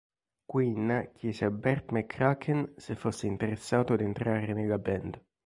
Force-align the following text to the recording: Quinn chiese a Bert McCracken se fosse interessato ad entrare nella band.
Quinn 0.51 1.11
chiese 1.13 1.45
a 1.45 1.51
Bert 1.51 1.91
McCracken 1.91 2.73
se 2.75 2.95
fosse 2.95 3.27
interessato 3.27 3.93
ad 3.93 4.01
entrare 4.01 4.51
nella 4.53 4.79
band. 4.79 5.21